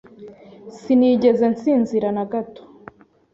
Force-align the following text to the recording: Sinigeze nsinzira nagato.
Sinigeze 0.79 1.45
nsinzira 1.53 2.07
nagato. 2.15 2.61